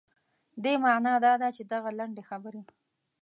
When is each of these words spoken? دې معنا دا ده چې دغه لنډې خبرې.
دې 0.63 0.73
معنا 0.83 1.13
دا 1.25 1.33
ده 1.41 1.47
چې 1.55 1.63
دغه 1.73 1.89
لنډې 1.99 2.23
خبرې. 2.29 2.61